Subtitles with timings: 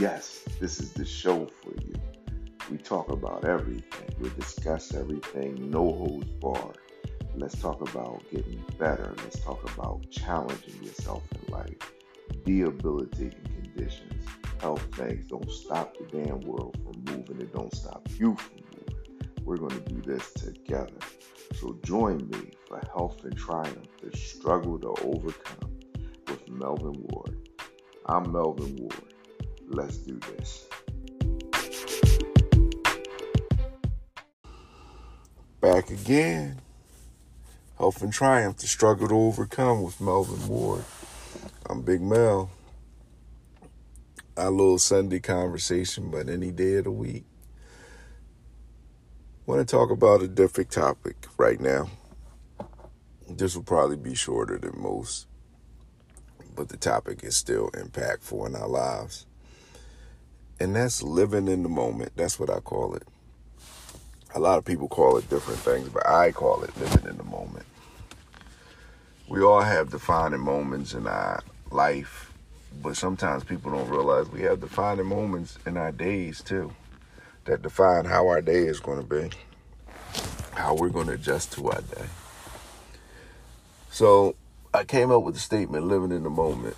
[0.00, 1.92] Yes, this is the show for you.
[2.70, 6.78] We talk about everything, we discuss everything, no holds barred.
[7.34, 9.12] Let's talk about getting better.
[9.18, 11.92] Let's talk about challenging yourself in life,
[12.46, 14.24] debilitating conditions,
[14.58, 15.28] health things.
[15.28, 17.38] Don't stop the damn world from moving.
[17.38, 19.34] It don't stop you from moving.
[19.44, 20.96] We're going to do this together.
[21.56, 25.78] So join me for Health and Triumph, the struggle to overcome
[26.26, 27.36] with Melvin Ward.
[28.06, 29.09] I'm Melvin Ward.
[29.72, 30.66] Let's do this.
[35.60, 36.60] Back again.
[37.78, 40.82] Health and Triumph, the struggle to overcome with Melvin Ward.
[41.68, 42.50] I'm Big Mel.
[44.36, 47.24] Our little Sunday conversation, but any day of the week.
[49.46, 51.88] want to talk about a different topic right now.
[53.28, 55.28] This will probably be shorter than most,
[56.56, 59.26] but the topic is still impactful in our lives.
[60.60, 62.12] And that's living in the moment.
[62.16, 63.04] That's what I call it.
[64.34, 67.24] A lot of people call it different things, but I call it living in the
[67.24, 67.64] moment.
[69.26, 72.30] We all have defining moments in our life,
[72.82, 76.72] but sometimes people don't realize we have defining moments in our days too
[77.44, 79.30] that define how our day is going to be,
[80.52, 82.06] how we're going to adjust to our day.
[83.90, 84.36] So
[84.74, 86.76] I came up with the statement living in the moment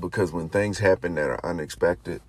[0.00, 2.20] because when things happen that are unexpected,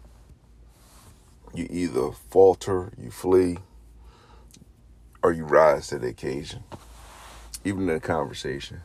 [1.54, 3.58] you either falter, you flee,
[5.22, 6.64] or you rise to the occasion,
[7.64, 8.82] even in a conversation.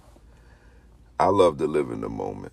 [1.19, 2.53] I love to live in the moment.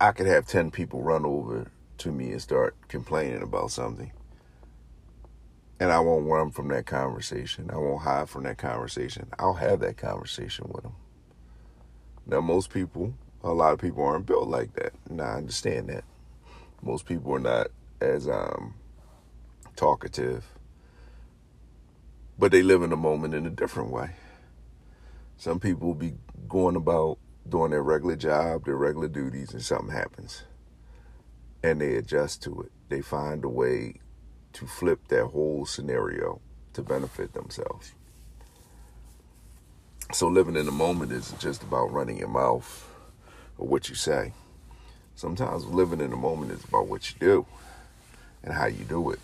[0.00, 4.10] I could have 10 people run over to me and start complaining about something.
[5.78, 7.70] And I won't run from that conversation.
[7.72, 9.28] I won't hide from that conversation.
[9.38, 10.94] I'll have that conversation with them.
[12.26, 14.92] Now, most people, a lot of people aren't built like that.
[15.08, 16.04] And I understand that.
[16.82, 17.68] Most people are not
[18.02, 18.74] as um,
[19.76, 20.44] talkative,
[22.38, 24.10] but they live in the moment in a different way.
[25.36, 26.14] Some people will be
[26.48, 27.18] going about
[27.48, 30.44] doing their regular job, their regular duties, and something happens.
[31.62, 32.72] And they adjust to it.
[32.88, 34.00] They find a way
[34.54, 36.40] to flip that whole scenario
[36.74, 37.92] to benefit themselves.
[40.12, 42.88] So living in the moment isn't just about running your mouth
[43.56, 44.32] or what you say.
[45.14, 47.46] Sometimes living in the moment is about what you do
[48.44, 49.20] and how you do it.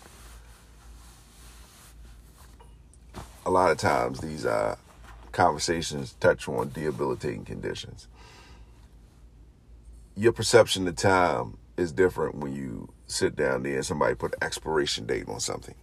[3.45, 4.75] A lot of times these uh,
[5.31, 8.07] conversations touch on debilitating conditions.
[10.15, 14.43] Your perception of time is different when you sit down there and somebody put an
[14.43, 15.75] expiration date on something.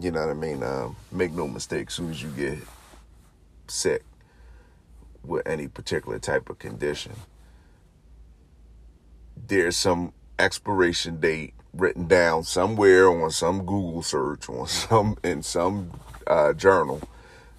[0.00, 0.62] You know what I mean?
[0.62, 2.58] Um, make no mistake, as soon as you get
[3.68, 4.02] sick
[5.22, 7.12] with any particular type of condition,
[9.46, 15.92] there's some expiration date written down somewhere on some Google search, on some in some
[16.26, 17.00] uh, journal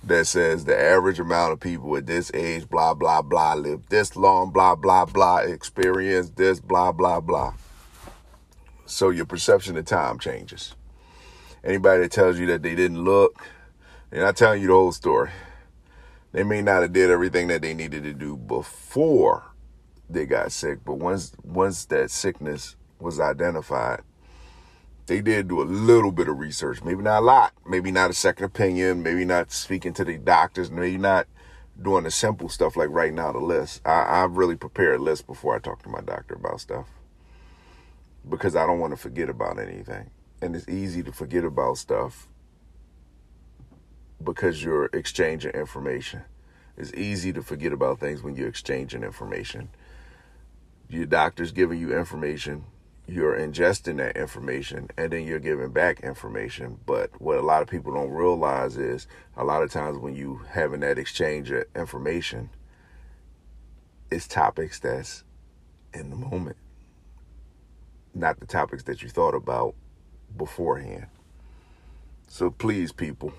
[0.04, 4.16] that says the average amount of people at this age, blah, blah, blah, live this
[4.16, 7.54] long, blah, blah, blah, experience this, blah, blah, blah.
[8.86, 10.76] So your perception of time changes.
[11.64, 13.46] Anybody that tells you that they didn't look,
[14.10, 15.32] they're not telling you the whole story.
[16.32, 19.44] They may not have did everything that they needed to do before
[20.09, 24.01] they got sick, but once once that sickness was identified,
[25.07, 28.13] they did do a little bit of research, maybe not a lot, maybe not a
[28.13, 31.28] second opinion, maybe not speaking to the doctors, maybe not
[31.81, 33.81] doing the simple stuff like writing out a list.
[33.85, 36.88] I, I really prepare a list before I talk to my doctor about stuff
[38.28, 40.09] because I don't want to forget about anything.
[40.41, 42.28] And it's easy to forget about stuff
[44.24, 46.22] because you're exchanging information.
[46.75, 49.69] It's easy to forget about things when you're exchanging information.
[50.90, 52.66] Your doctor's giving you information
[53.08, 56.78] you're ingesting that information and then you're giving back information.
[56.86, 60.42] But what a lot of people don't realize is a lot of times when you
[60.50, 62.50] having that exchange of information,
[64.12, 65.24] it's topics that's
[65.94, 66.57] in the moment,
[68.13, 69.74] not the topics that you thought about
[70.36, 71.07] beforehand.
[72.28, 73.31] So please, people,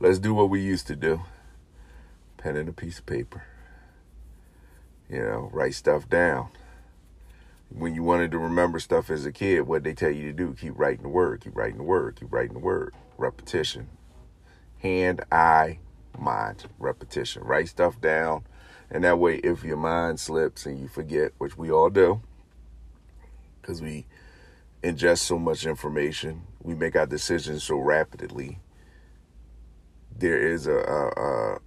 [0.00, 1.22] let's do what we used to do.
[2.36, 3.44] Pen and a piece of paper.
[5.10, 6.48] You know, write stuff down
[7.70, 10.54] when you wanted to remember stuff as a kid, what they tell you to do,
[10.54, 12.94] keep writing the word, keep writing the word, keep writing the word.
[13.18, 13.88] Repetition.
[14.78, 15.78] Hand, eye,
[16.18, 16.64] mind.
[16.78, 17.42] Repetition.
[17.42, 18.44] Write stuff down.
[18.90, 22.20] And that way, if your mind slips and you forget, which we all do,
[23.60, 24.06] because we
[24.82, 28.60] ingest so much information, we make our decisions so rapidly,
[30.16, 31.58] there is a, a, a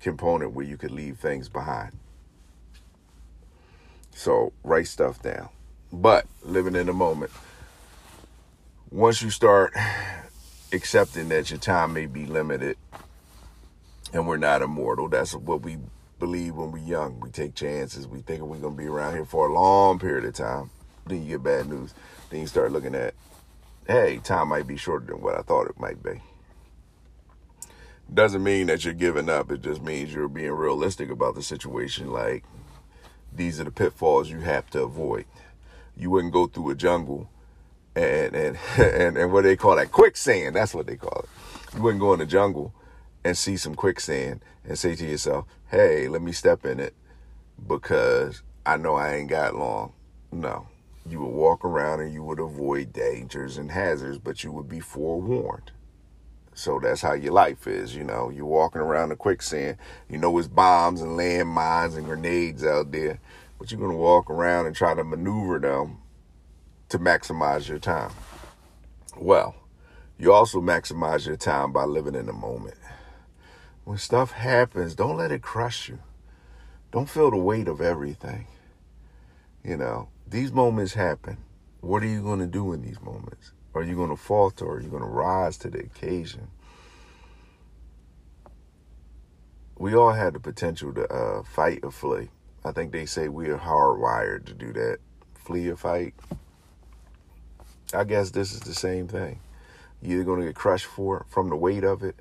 [0.00, 1.92] component where you could leave things behind.
[4.18, 5.48] So write stuff down.
[5.92, 7.30] But living in the moment.
[8.90, 9.72] Once you start
[10.72, 12.76] accepting that your time may be limited
[14.12, 15.78] and we're not immortal, that's what we
[16.18, 17.20] believe when we're young.
[17.20, 18.08] We take chances.
[18.08, 20.70] We think we're going to be around here for a long period of time.
[21.06, 21.94] Then you get bad news.
[22.28, 23.14] Then you start looking at,
[23.86, 26.20] hey, time might be shorter than what I thought it might be.
[28.12, 29.52] Doesn't mean that you're giving up.
[29.52, 32.10] It just means you're being realistic about the situation.
[32.10, 32.42] Like,
[33.32, 35.26] these are the pitfalls you have to avoid.
[35.96, 37.28] You wouldn't go through a jungle
[37.94, 40.56] and and and, and what they call that quicksand.
[40.56, 41.76] That's what they call it.
[41.76, 42.72] You wouldn't go in the jungle
[43.24, 46.94] and see some quicksand and say to yourself, "Hey, let me step in it
[47.66, 49.92] because I know I ain't got long."
[50.30, 50.68] No,
[51.06, 54.80] you would walk around and you would avoid dangers and hazards, but you would be
[54.80, 55.72] forewarned.
[56.58, 58.30] So that's how your life is, you know.
[58.30, 59.76] You're walking around the quicksand.
[60.10, 63.20] You know it's bombs and landmines and grenades out there,
[63.60, 65.98] but you're gonna walk around and try to maneuver them
[66.88, 68.10] to maximize your time.
[69.16, 69.54] Well,
[70.18, 72.78] you also maximize your time by living in the moment.
[73.84, 76.00] When stuff happens, don't let it crush you.
[76.90, 78.48] Don't feel the weight of everything.
[79.62, 81.36] You know, these moments happen.
[81.82, 83.52] What are you going to do in these moments?
[83.74, 84.64] Are you going to falter?
[84.64, 86.48] Or are you going to rise to the occasion?
[89.78, 92.30] We all had the potential to uh, fight or flee.
[92.64, 94.98] I think they say we are hardwired to do that.
[95.34, 96.14] Flee or fight.
[97.94, 99.40] I guess this is the same thing.
[100.02, 102.16] You're either going to get crushed for from the weight of it,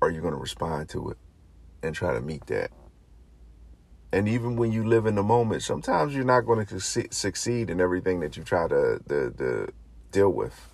[0.00, 1.18] or you're going to respond to it
[1.82, 2.70] and try to meet that.
[4.12, 7.80] And even when you live in the moment, sometimes you're not going to succeed in
[7.80, 9.68] everything that you try to, to, to
[10.12, 10.68] deal with.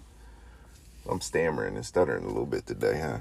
[1.08, 3.20] I'm stammering and stuttering a little bit today, huh?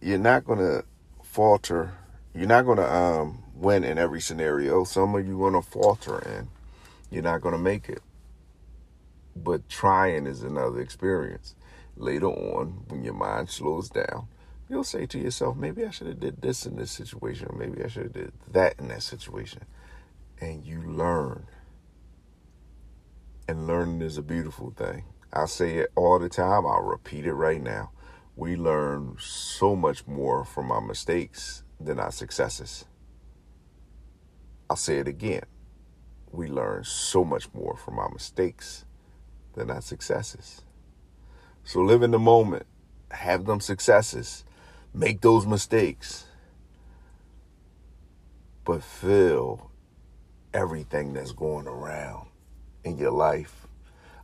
[0.00, 0.84] You're not going to
[1.22, 1.92] falter.
[2.34, 4.84] You're not going to um, win in every scenario.
[4.84, 6.48] Some of you going to falter and
[7.10, 8.02] you're not going to make it
[9.36, 11.54] but trying is another experience.
[11.96, 14.28] Later on, when your mind slows down,
[14.68, 17.82] you'll say to yourself, maybe I should have did this in this situation, or maybe
[17.82, 19.64] I should have did that in that situation.
[20.40, 21.46] And you learn.
[23.50, 25.02] And learning is a beautiful thing.
[25.32, 26.64] I say it all the time.
[26.64, 27.90] I'll repeat it right now.
[28.36, 32.84] We learn so much more from our mistakes than our successes.
[34.70, 35.42] I'll say it again.
[36.30, 38.84] We learn so much more from our mistakes
[39.54, 40.62] than our successes.
[41.64, 42.66] So live in the moment,
[43.10, 44.44] have them successes,
[44.94, 46.26] make those mistakes,
[48.64, 49.72] but feel
[50.54, 52.29] everything that's going around
[52.84, 53.66] in your life.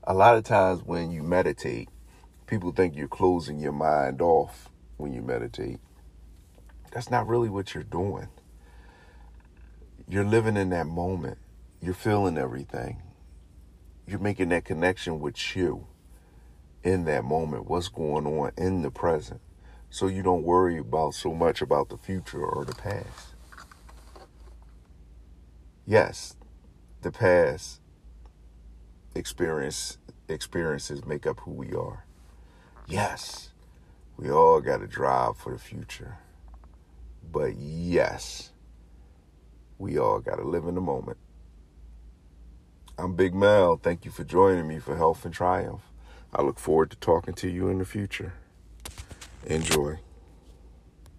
[0.05, 1.89] A lot of times when you meditate,
[2.47, 5.81] people think you're closing your mind off when you meditate.
[6.93, 8.29] That's not really what you're doing.
[10.09, 11.39] You're living in that moment.
[11.81, 13.03] You're feeling everything
[14.07, 15.87] you're making that connection with you
[16.85, 19.41] in that moment, what's going on in the present.
[19.91, 23.35] So you don't worry about so much about the future or the past.
[25.85, 26.37] Yes,
[27.03, 27.81] the past
[29.17, 29.99] experience
[30.29, 32.05] experiences make up who we are.
[32.87, 33.51] Yes,
[34.17, 36.19] we all got to drive for the future.
[37.31, 38.51] But yes,
[39.79, 41.19] we all got to live in the moment.
[42.99, 43.77] I'm Big Mel.
[43.77, 45.83] Thank you for joining me for Health and Triumph.
[46.33, 48.33] I look forward to talking to you in the future.
[49.45, 49.99] Enjoy.